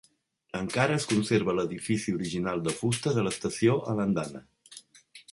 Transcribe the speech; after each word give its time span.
Encara 0.59 0.93
es 0.99 1.03
conserva 1.09 1.53
l'edifici 1.57 2.15
original 2.19 2.63
de 2.67 2.73
fusta 2.77 3.13
de 3.17 3.25
l'estació 3.27 3.77
a 3.91 3.95
l'andana. 3.99 4.43